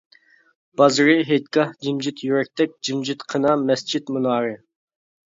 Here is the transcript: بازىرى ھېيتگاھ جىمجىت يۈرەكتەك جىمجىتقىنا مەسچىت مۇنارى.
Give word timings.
بازىرى 0.79 1.13
ھېيتگاھ 1.25 1.75
جىمجىت 1.87 2.23
يۈرەكتەك 2.27 2.73
جىمجىتقىنا 2.89 3.51
مەسچىت 3.65 4.09
مۇنارى. 4.17 4.57